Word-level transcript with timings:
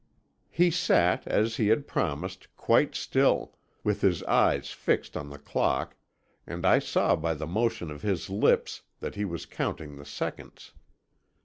"He 0.49 0.71
sat, 0.71 1.27
as 1.27 1.57
he 1.57 1.67
had 1.67 1.87
promised, 1.87 2.47
quite 2.57 2.95
still, 2.95 3.55
with 3.83 4.01
his 4.01 4.23
eyes 4.23 4.71
fixed 4.71 5.15
on 5.15 5.29
the 5.29 5.37
clock, 5.37 5.95
and 6.47 6.65
I 6.65 6.79
saw 6.79 7.15
by 7.15 7.35
the 7.35 7.45
motion 7.45 7.91
of 7.91 8.01
his 8.01 8.27
lips 8.27 8.81
that 8.99 9.13
he 9.13 9.25
was 9.25 9.45
counting 9.45 9.97
the 9.97 10.05
seconds. 10.05 10.73